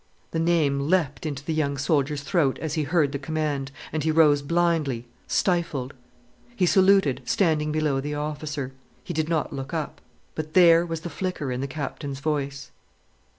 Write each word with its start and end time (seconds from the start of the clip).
The 0.31 0.39
name 0.39 0.79
leapt 0.89 1.27
into 1.27 1.43
the 1.45 1.53
young 1.53 1.77
soldier's 1.77 2.23
throat 2.23 2.57
as 2.57 2.73
he 2.73 2.81
heard 2.85 3.11
the 3.11 3.19
command, 3.19 3.71
and 3.93 4.01
he 4.03 4.09
rose 4.09 4.41
blindly 4.41 5.05
stifled. 5.27 5.93
He 6.55 6.65
saluted, 6.65 7.21
standing 7.25 7.71
below 7.71 8.01
the 8.01 8.15
officer. 8.15 8.71
He 9.03 9.13
did 9.13 9.29
not 9.29 9.53
look 9.53 9.75
up. 9.75 10.01
But 10.33 10.55
there 10.55 10.87
was 10.87 11.01
the 11.01 11.11
flicker 11.11 11.51
in 11.51 11.61
the 11.61 11.67
Captain's 11.67 12.19
voice. 12.19 12.71